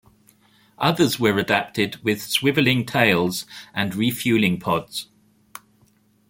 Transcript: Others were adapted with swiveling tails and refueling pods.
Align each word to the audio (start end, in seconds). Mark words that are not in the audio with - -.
Others 0.79 1.19
were 1.19 1.37
adapted 1.37 1.97
with 2.03 2.21
swiveling 2.27 2.87
tails 2.87 3.45
and 3.71 3.93
refueling 3.93 4.59
pods. 4.59 5.09